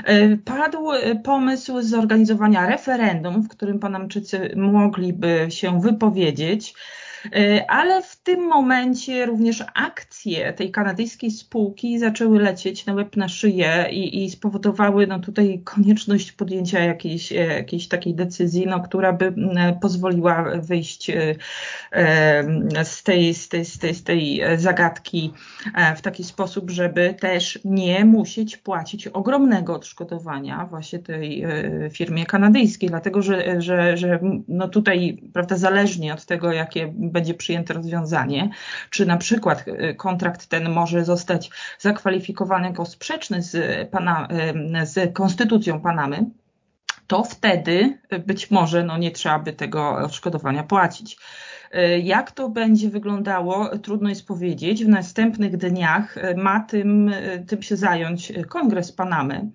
E, 0.04 0.38
padł 0.38 0.88
pomysł 1.24 1.82
zorganizowania 1.82 2.68
referendum, 2.68 3.42
w 3.42 3.48
którym 3.48 3.80
Panamczycy 3.80 4.54
mogliby 4.56 5.48
się 5.50 5.82
wypowiedzieć. 5.82 6.74
E, 7.26 7.72
ale 7.72 8.02
w 8.02 8.16
tym 8.16 8.48
momencie 8.48 9.26
również 9.26 9.64
akcje 9.74 10.54
tej 10.54 10.72
kanadyjskiej 10.72 11.32
spółki 11.32 12.00
zaczęły 12.00 12.40
lecieć 12.40 12.86
na 12.86 12.94
łeb 12.94 13.16
na 13.16 13.30
szyję 13.30 13.88
i, 13.92 14.24
i 14.24 14.30
spowodowały 14.32 15.08
no, 15.08 15.20
tutaj 15.20 15.62
konieczność 15.64 16.32
podjęcia 16.32 16.80
jakiejś, 16.80 17.32
e, 17.32 17.36
jakiejś 17.36 17.88
takiej 17.88 18.16
decyzji, 18.16 18.68
no, 18.68 18.80
która 18.80 19.14
by 19.14 19.34
pozwoliła 19.82 20.46
wyjść 20.62 21.10
e, 21.10 21.36
z 22.84 23.04
tej, 23.04 23.34
z, 23.34 23.50
tej, 23.50 23.66
z, 23.66 23.80
tej, 23.80 23.96
z 23.96 24.04
tej 24.04 24.42
zagadki 24.58 25.34
w 25.96 26.02
taki 26.02 26.24
sposób, 26.24 26.70
żeby 26.70 27.16
też 27.20 27.60
nie 27.66 28.06
musieć 28.06 28.58
płacić 28.58 29.08
ogromnego 29.08 29.76
odszkodowania 29.76 30.66
właśnie 30.66 31.00
tej 31.00 31.46
firmie 31.92 32.26
kanadyjskiej, 32.26 32.90
dlatego 32.90 33.22
że, 33.22 33.62
że, 33.62 33.98
że 33.98 34.20
no 34.48 34.68
tutaj 34.68 35.22
prawda, 35.34 35.58
zależnie 35.58 36.14
od 36.14 36.26
tego, 36.26 36.52
jakie 36.52 36.94
będzie 37.10 37.34
przyjęte 37.34 37.74
rozwiązanie, 37.74 38.50
czy 38.90 39.06
na 39.06 39.18
przykład 39.18 39.66
y, 39.68 39.96
kontrakt 39.96 40.48
ten 40.48 40.70
może 40.70 41.06
zostać 41.06 41.50
zakwalifikowany 41.80 42.68
jako 42.68 42.86
sprzeczny 42.86 43.42
z, 43.42 43.90
Pana, 43.90 44.28
y, 44.82 44.86
z 44.86 45.14
konstytucją 45.14 45.82
Panamy, 45.82 46.26
to 47.08 47.24
wtedy 47.24 47.98
być 48.28 48.52
może 48.52 48.84
no, 48.84 48.98
nie 48.98 49.12
trzeba 49.12 49.40
by 49.40 49.54
tego 49.54 49.90
odszkodowania 49.98 50.64
płacić. 50.64 51.18
Y, 51.76 52.00
jak 52.00 52.32
to 52.32 52.50
będzie 52.50 52.90
wyglądało, 52.90 53.78
trudno 53.78 54.10
jest 54.10 54.28
powiedzieć. 54.28 54.86
W 54.86 54.90
następnych 54.90 55.58
dniach 55.58 56.16
ma 56.38 56.60
tym, 56.60 57.12
tym 57.48 57.62
się 57.62 57.78
zająć 57.78 58.34
Kongres 58.50 58.92
Panamy. 58.92 59.50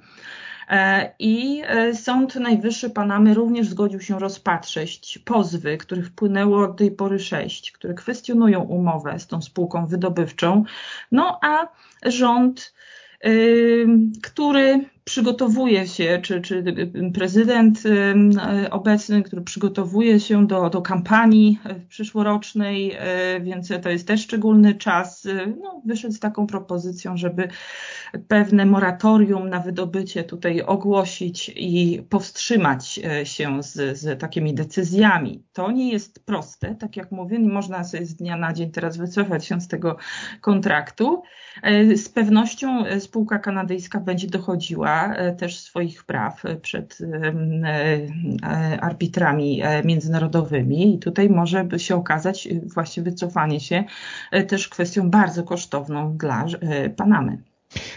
E, 0.68 1.12
I 1.18 1.62
e, 1.66 1.94
Sąd 1.94 2.35
Najwyższy 2.35 2.90
Panamy 2.90 3.35
również 3.35 3.68
zgodził 3.68 4.00
się 4.00 4.18
rozpatrzeć 4.18 5.18
pozwy, 5.25 5.78
których 5.78 6.09
wpłynęło 6.09 6.64
od 6.64 6.76
tej 6.76 6.90
pory 6.90 7.18
sześć, 7.18 7.73
które 7.73 7.94
kwestionują 7.94 8.61
umowę 8.61 9.18
z 9.18 9.26
tą 9.26 9.42
spółką 9.42 9.87
wydobywczą. 9.87 10.64
No 11.12 11.38
a 11.42 11.68
rząd, 12.06 12.75
który 14.23 14.85
przygotowuje 15.04 15.87
się, 15.87 16.21
czy, 16.23 16.40
czy 16.40 16.64
prezydent 17.14 17.83
obecny, 18.71 19.23
który 19.23 19.42
przygotowuje 19.42 20.21
się 20.21 20.47
do, 20.47 20.71
do 20.71 20.83
kampanii 20.83 21.59
przyszłorocznej, 21.88 22.97
więc 23.40 23.68
to 23.83 23.90
jest 23.90 24.09
też 24.09 24.23
szczególny 24.23 24.75
czas, 24.75 25.28
no, 25.62 25.83
wyszedł 25.87 26.14
z 26.14 26.21
taką 26.21 26.47
propozycją, 26.47 27.16
żeby 27.16 27.49
pewne 28.28 28.66
moratorium 28.66 29.49
na 29.49 29.61
wydobycie 29.61 30.25
tutaj 30.25 30.62
ogłosić 30.62 31.52
i 31.56 32.02
powstrzymać 32.11 33.00
się 33.25 33.62
z, 33.62 33.99
z 33.99 34.21
takimi 34.21 34.54
decyzjami. 34.54 35.44
To 35.52 35.71
nie 35.71 35.92
jest 35.92 36.25
proste, 36.26 36.75
tak 36.75 36.97
jak 36.97 37.12
mówię, 37.12 37.38
nie 37.38 37.49
można 37.49 37.85
sobie 37.85 38.06
z 38.06 38.14
dnia 38.14 38.37
na 38.37 38.52
dzień 38.52 38.71
teraz 38.71 38.97
wycofać 38.97 39.47
się 39.47 39.61
z 39.61 39.68
tego 39.68 39.97
kontraktu. 40.40 41.23
Z 41.94 42.09
pewnością 42.09 42.85
spółka 42.99 43.38
kanadyjska 43.38 44.00
będzie 44.00 44.28
dochodziła 44.28 45.14
też 45.38 45.59
swoich 45.59 46.04
praw 46.04 46.42
przed 46.62 46.99
arbitrami 48.80 49.62
międzynarodowymi 49.85 50.94
i 50.94 50.99
tutaj 50.99 51.28
może 51.28 51.64
by 51.64 51.78
się 51.78 51.97
okazać 51.97 52.49
właśnie 52.75 53.02
wycofanie 53.02 53.61
się 53.61 53.85
też 54.49 54.68
kwestią 54.68 55.11
bardzo 55.11 55.42
kosztowną 55.42 56.16
dla 56.16 56.47
Panamy. 56.97 57.53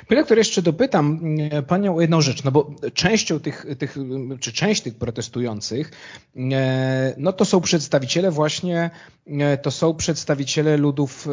Panie 0.07 0.21
doktor, 0.21 0.37
jeszcze 0.37 0.61
dopytam 0.61 1.19
e, 1.51 1.63
Panią 1.63 1.95
o 1.95 2.01
jedną 2.01 2.21
rzecz, 2.21 2.43
no 2.43 2.51
bo 2.51 2.71
częścią 2.93 3.39
tych, 3.39 3.65
tych, 3.79 3.97
czy 4.39 4.53
część 4.53 4.81
tych 4.81 4.95
protestujących, 4.95 5.91
e, 6.37 7.13
no 7.17 7.33
to 7.33 7.45
są 7.45 7.61
przedstawiciele 7.61 8.31
właśnie, 8.31 8.89
e, 9.27 9.57
to 9.57 9.71
są 9.71 9.95
przedstawiciele 9.95 10.77
ludów 10.77 11.27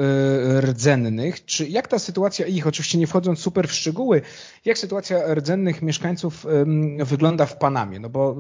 rdzennych. 0.61 1.45
Czy 1.45 1.69
jak 1.69 1.89
ta 1.89 1.99
sytuacja 1.99 2.47
ich, 2.47 2.67
oczywiście 2.67 2.99
nie 2.99 3.07
wchodząc 3.07 3.39
super 3.39 3.69
w 3.69 3.73
szczegóły, 3.73 4.23
jak 4.65 4.79
sytuacja 4.79 5.35
rdzennych 5.35 5.83
mieszkańców 5.83 6.47
wygląda 6.99 7.47
w 7.47 7.59
Panamie? 7.59 8.01
No 8.01 8.09
bo 8.09 8.37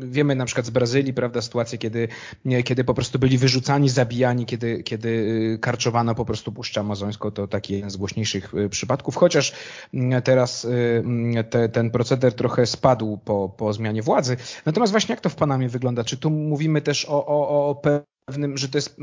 wiemy 0.00 0.34
na 0.34 0.44
przykład 0.44 0.66
z 0.66 0.70
Brazylii, 0.70 1.14
prawda, 1.14 1.42
sytuację, 1.42 1.78
kiedy, 1.78 2.08
kiedy 2.64 2.84
po 2.84 2.94
prostu 2.94 3.18
byli 3.18 3.38
wyrzucani, 3.38 3.88
zabijani, 3.88 4.46
kiedy, 4.46 4.82
kiedy 4.82 5.58
karczowano 5.60 6.14
po 6.14 6.24
prostu 6.24 6.52
Puszczę 6.52 6.80
Amazońską, 6.80 7.30
to 7.30 7.48
taki 7.48 7.74
jeden 7.74 7.90
z 7.90 7.96
głośniejszych 7.96 8.52
przypadków 8.70 9.16
chociaż 9.20 9.52
mm, 9.94 10.22
teraz 10.22 10.64
y, 10.64 11.02
mm, 11.04 11.44
te, 11.44 11.68
ten 11.68 11.90
proceder 11.90 12.34
trochę 12.34 12.66
spadł 12.66 13.18
po, 13.24 13.48
po 13.48 13.72
zmianie 13.72 14.02
władzy. 14.02 14.36
Natomiast 14.66 14.92
właśnie 14.92 15.12
jak 15.12 15.20
to 15.20 15.28
w 15.28 15.34
Panamie 15.34 15.68
wygląda? 15.68 16.04
Czy 16.04 16.16
tu 16.16 16.30
mówimy 16.30 16.80
też 16.82 17.06
o, 17.08 17.26
o, 17.26 17.70
o 17.70 17.74
pewnym, 18.30 18.58
że 18.58 18.68
to 18.68 18.78
jest 18.78 18.96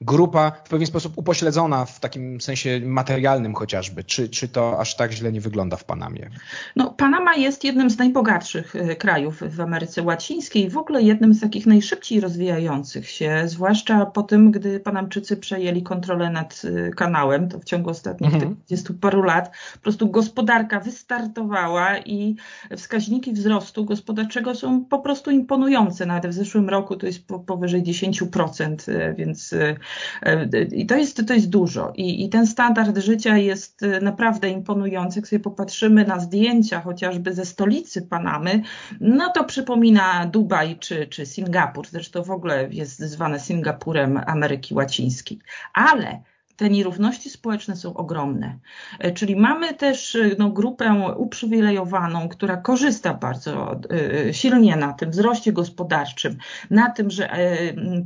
grupa 0.00 0.50
w 0.64 0.68
pewien 0.68 0.86
sposób 0.86 1.12
upośledzona 1.16 1.84
w 1.84 2.00
takim 2.00 2.40
sensie 2.40 2.80
materialnym 2.84 3.54
chociażby. 3.54 4.04
Czy, 4.04 4.28
czy 4.28 4.48
to 4.48 4.80
aż 4.80 4.96
tak 4.96 5.12
źle 5.12 5.32
nie 5.32 5.40
wygląda 5.40 5.76
w 5.76 5.84
Panamie? 5.84 6.30
No, 6.76 6.90
Panama 6.90 7.34
jest 7.34 7.64
jednym 7.64 7.90
z 7.90 7.98
najbogatszych 7.98 8.76
e, 8.76 8.96
krajów 8.96 9.42
w 9.42 9.60
Ameryce 9.60 10.02
Łacińskiej, 10.02 10.70
w 10.70 10.78
ogóle 10.78 11.02
jednym 11.02 11.34
z 11.34 11.40
takich 11.40 11.66
najszybciej 11.66 12.20
rozwijających 12.20 13.10
się, 13.10 13.42
zwłaszcza 13.46 14.06
po 14.06 14.22
tym, 14.22 14.50
gdy 14.50 14.80
Panamczycy 14.80 15.36
przejęli 15.36 15.82
kontrolę 15.82 16.30
nad 16.30 16.62
e, 16.64 16.90
kanałem, 16.90 17.48
to 17.48 17.58
w 17.58 17.64
ciągu 17.64 17.90
ostatnich 17.90 18.34
mhm. 18.34 18.56
20 18.66 18.94
paru 19.00 19.22
lat, 19.22 19.50
po 19.74 19.78
prostu 19.78 20.10
gospodarka 20.10 20.80
wystartowała 20.80 21.98
i 21.98 22.36
wskaźniki 22.76 23.32
wzrostu 23.32 23.84
gospodarczego 23.84 24.54
są 24.54 24.84
po 24.84 24.98
prostu 24.98 25.30
imponujące. 25.30 26.06
Nawet 26.06 26.30
w 26.30 26.34
zeszłym 26.34 26.68
roku 26.68 26.96
to 26.96 27.06
jest 27.06 27.26
powyżej 27.46 27.82
10%. 27.82 28.59
E, 28.60 29.14
więc 29.14 29.52
e, 29.52 29.76
e, 30.22 30.62
i 30.62 30.86
to 30.86 30.96
jest, 30.96 31.26
to 31.26 31.34
jest 31.34 31.50
dużo. 31.50 31.92
I, 31.96 32.24
I 32.24 32.28
ten 32.28 32.46
standard 32.46 32.98
życia 32.98 33.36
jest 33.36 33.80
naprawdę 34.02 34.48
imponujący. 34.50 35.18
Jak 35.18 35.28
sobie 35.28 35.40
popatrzymy 35.40 36.04
na 36.04 36.20
zdjęcia 36.20 36.80
chociażby 36.80 37.32
ze 37.32 37.44
stolicy 37.44 38.02
Panamy, 38.02 38.62
no 39.00 39.32
to 39.34 39.44
przypomina 39.44 40.26
Dubaj 40.26 40.78
czy, 40.78 41.06
czy 41.06 41.26
Singapur. 41.26 41.88
Zresztą 41.88 42.22
w 42.22 42.30
ogóle 42.30 42.68
jest 42.70 42.98
zwane 42.98 43.40
Singapurem 43.40 44.20
Ameryki 44.26 44.74
Łacińskiej. 44.74 45.38
Ale 45.74 46.22
te 46.60 46.70
nierówności 46.70 47.30
społeczne 47.30 47.76
są 47.76 47.94
ogromne. 47.94 48.58
E, 48.98 49.12
czyli 49.12 49.36
mamy 49.36 49.74
też 49.74 50.14
e, 50.14 50.30
no, 50.38 50.50
grupę 50.50 51.14
uprzywilejowaną, 51.16 52.28
która 52.28 52.56
korzysta 52.56 53.14
bardzo 53.14 53.80
e, 54.28 54.34
silnie 54.34 54.76
na 54.76 54.92
tym 54.92 55.10
wzroście 55.10 55.52
gospodarczym, 55.52 56.36
na 56.70 56.90
tym, 56.90 57.10
że 57.10 57.30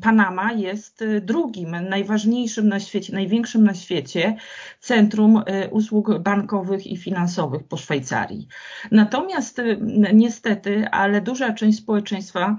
Panama 0.03 0.53
jest 0.53 1.05
drugim, 1.23 1.77
najważniejszym 1.89 2.69
na 2.69 2.81
świecie, 2.81 3.13
największym 3.13 3.65
na 3.65 3.75
świecie 3.75 4.37
centrum 4.81 5.43
usług 5.71 6.19
bankowych 6.19 6.87
i 6.87 6.97
finansowych 6.97 7.63
po 7.65 7.77
Szwajcarii. 7.77 8.49
Natomiast 8.91 9.63
niestety, 10.13 10.89
ale 10.91 11.21
duża 11.21 11.53
część 11.53 11.79
społeczeństwa 11.79 12.57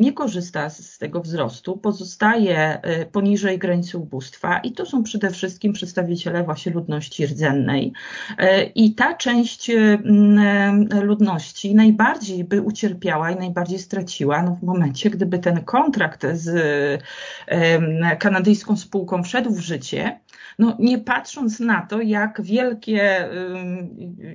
nie 0.00 0.12
korzysta 0.12 0.70
z 0.70 0.98
tego 0.98 1.20
wzrostu, 1.20 1.76
pozostaje 1.76 2.58
e, 2.58 3.06
poniżej 3.06 3.58
granicy 3.58 3.98
ubóstwa 3.98 4.58
i 4.58 4.72
to 4.72 4.86
są 4.86 5.02
przede 5.02 5.30
wszystkim 5.30 5.72
przedstawiciele 5.72 6.44
właśnie 6.44 6.72
ludności 6.72 7.26
rdzennej. 7.26 7.92
E, 8.38 8.62
I 8.62 8.94
ta 8.94 9.14
część 9.14 9.70
ludności 11.02 11.74
najbardziej 11.74 12.44
by 12.44 12.62
ucierpiała 12.62 13.30
i 13.30 13.36
najbardziej 13.36 13.78
straciła 13.78 14.42
no 14.42 14.56
w 14.60 14.62
momencie, 14.62 15.10
gdyby 15.10 15.38
ten 15.38 15.64
kontrakt 15.64 16.26
z 16.32 16.50
kanadyjską 18.18 18.76
spółką 18.76 19.22
wszedł 19.22 19.50
w 19.50 19.58
życie, 19.58 20.20
no 20.58 20.76
nie 20.78 20.98
patrząc 20.98 21.60
na 21.60 21.86
to, 21.86 22.00
jak 22.00 22.42
wielkie 22.42 23.28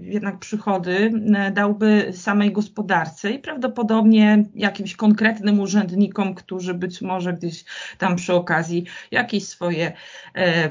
jednak 0.01 0.39
przychody 0.39 1.11
dałby 1.53 2.11
samej 2.13 2.51
gospodarce 2.51 3.31
i 3.31 3.39
prawdopodobnie 3.39 4.43
jakimś 4.55 4.95
konkretnym 4.95 5.59
urzędnikom, 5.59 6.35
którzy 6.35 6.73
być 6.73 7.01
może 7.01 7.33
gdzieś 7.33 7.65
tam 7.97 8.15
przy 8.15 8.33
okazji 8.33 8.85
jakieś 9.11 9.47
swoje 9.47 9.93
e, 10.33 10.69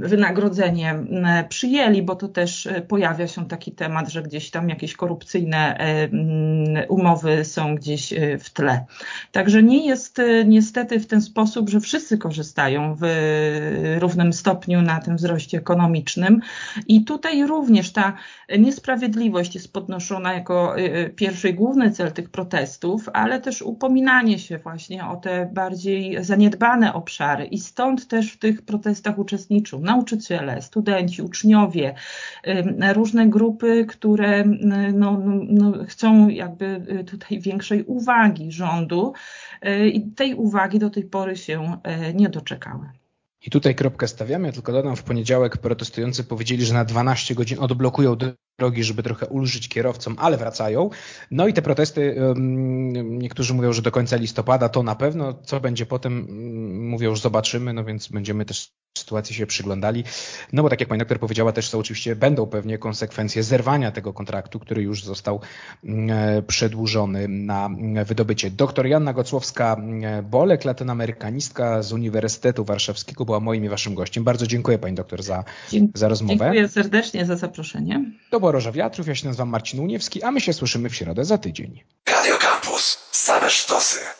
wynagrodzenie 0.00 0.94
przyjęli, 1.48 2.02
bo 2.02 2.16
to 2.16 2.28
też 2.28 2.68
pojawia 2.88 3.28
się 3.28 3.48
taki 3.48 3.72
temat, 3.72 4.08
że 4.08 4.22
gdzieś 4.22 4.50
tam 4.50 4.68
jakieś 4.68 4.96
korupcyjne 4.96 5.78
e, 5.78 6.86
umowy 6.88 7.44
są 7.44 7.74
gdzieś 7.74 8.12
e, 8.12 8.38
w 8.38 8.50
tle. 8.50 8.84
Także 9.32 9.62
nie 9.62 9.86
jest 9.86 10.20
niestety 10.46 11.00
w 11.00 11.06
ten 11.06 11.22
sposób, 11.22 11.70
że 11.70 11.80
wszyscy 11.80 12.18
korzystają 12.18 12.96
w 13.00 13.02
równym 13.98 14.29
stopniu 14.32 14.82
na 14.82 15.00
tym 15.00 15.16
wzroście 15.16 15.58
ekonomicznym. 15.58 16.40
I 16.88 17.04
tutaj 17.04 17.46
również 17.46 17.92
ta 17.92 18.16
niesprawiedliwość 18.58 19.54
jest 19.54 19.72
podnoszona 19.72 20.32
jako 20.32 20.78
y, 20.78 20.96
y, 20.96 21.10
pierwszy 21.16 21.48
i 21.48 21.54
główny 21.54 21.90
cel 21.90 22.12
tych 22.12 22.30
protestów, 22.30 23.08
ale 23.12 23.40
też 23.40 23.62
upominanie 23.62 24.38
się 24.38 24.58
właśnie 24.58 25.06
o 25.06 25.16
te 25.16 25.50
bardziej 25.52 26.24
zaniedbane 26.24 26.94
obszary. 26.94 27.44
I 27.44 27.58
stąd 27.58 28.08
też 28.08 28.32
w 28.32 28.38
tych 28.38 28.62
protestach 28.62 29.18
uczestniczą 29.18 29.80
nauczyciele, 29.80 30.62
studenci, 30.62 31.22
uczniowie, 31.22 31.94
y, 32.46 32.92
różne 32.92 33.28
grupy, 33.28 33.86
które 33.88 34.44
no, 34.44 34.92
no, 34.92 35.20
no 35.48 35.72
chcą 35.88 36.28
jakby 36.28 36.82
tutaj 37.10 37.40
większej 37.40 37.84
uwagi 37.84 38.52
rządu 38.52 39.12
i 39.92 40.02
tej 40.02 40.34
uwagi 40.34 40.78
do 40.78 40.90
tej 40.90 41.04
pory 41.04 41.36
się 41.36 41.76
nie 42.14 42.28
doczekały. 42.28 42.99
I 43.46 43.50
tutaj 43.50 43.74
kropkę 43.74 44.08
stawiamy, 44.08 44.52
tylko 44.52 44.72
dodam, 44.72 44.96
w 44.96 45.02
poniedziałek 45.02 45.56
protestujący 45.56 46.24
powiedzieli, 46.24 46.64
że 46.64 46.74
na 46.74 46.84
12 46.84 47.34
godzin 47.34 47.58
odblokują 47.58 48.16
drogi, 48.58 48.84
żeby 48.84 49.02
trochę 49.02 49.26
ulżyć 49.26 49.68
kierowcom, 49.68 50.16
ale 50.18 50.36
wracają. 50.36 50.90
No 51.30 51.46
i 51.46 51.52
te 51.52 51.62
protesty, 51.62 52.16
niektórzy 53.04 53.54
mówią, 53.54 53.72
że 53.72 53.82
do 53.82 53.90
końca 53.90 54.16
listopada 54.16 54.68
to 54.68 54.82
na 54.82 54.94
pewno, 54.94 55.34
co 55.34 55.60
będzie 55.60 55.86
potem, 55.86 56.26
mówią, 56.88 57.14
że 57.14 57.22
zobaczymy, 57.22 57.72
no 57.72 57.84
więc 57.84 58.08
będziemy 58.08 58.44
też 58.44 58.72
sytuacji 59.10 59.34
się 59.34 59.46
przyglądali. 59.46 60.04
No 60.52 60.62
bo 60.62 60.68
tak 60.68 60.80
jak 60.80 60.88
pani 60.88 60.98
doktor 60.98 61.18
powiedziała, 61.18 61.52
też 61.52 61.68
są 61.68 61.78
oczywiście, 61.78 62.16
będą 62.16 62.46
pewnie 62.46 62.78
konsekwencje 62.78 63.42
zerwania 63.42 63.92
tego 63.92 64.12
kontraktu, 64.12 64.60
który 64.60 64.82
już 64.82 65.04
został 65.04 65.40
przedłużony 66.46 67.28
na 67.28 67.70
wydobycie. 68.04 68.50
Doktor 68.50 68.86
Janna 68.86 69.14
Gocłowska-Bolek, 69.14 70.64
latynoamerykanistka 70.64 71.82
z 71.82 71.92
Uniwersytetu 71.92 72.64
Warszawskiego 72.64 73.24
była 73.24 73.40
moim 73.40 73.64
i 73.64 73.68
waszym 73.68 73.94
gościem. 73.94 74.24
Bardzo 74.24 74.46
dziękuję 74.46 74.78
pani 74.78 74.94
doktor 74.94 75.22
za, 75.22 75.44
za 75.94 76.08
rozmowę. 76.08 76.44
Dziękuję 76.44 76.68
serdecznie 76.68 77.26
za 77.26 77.36
zaproszenie. 77.36 78.04
To 78.30 78.40
była 78.40 78.52
Roża 78.52 78.72
Wiatrów, 78.72 79.06
ja 79.06 79.14
się 79.14 79.26
nazywam 79.26 79.48
Marcin 79.48 79.80
Uniewski, 79.80 80.22
a 80.22 80.30
my 80.30 80.40
się 80.40 80.52
słyszymy 80.52 80.88
w 80.88 80.94
środę 80.94 81.24
za 81.24 81.38
tydzień. 81.38 81.82
Radio 82.06 82.36
Campus, 82.38 82.98
same 83.12 83.50
sztosy. 83.50 84.19